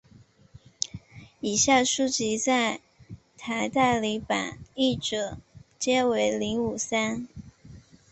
[1.41, 2.79] 以下书籍在
[3.37, 5.37] 台代理版的译者
[5.77, 7.27] 皆为林武三。